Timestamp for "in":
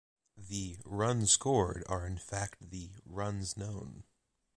2.07-2.17